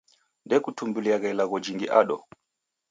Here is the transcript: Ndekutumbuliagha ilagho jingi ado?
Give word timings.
Ndekutumbuliagha 0.45 1.27
ilagho 1.33 1.57
jingi 1.63 1.87
ado? 1.99 2.17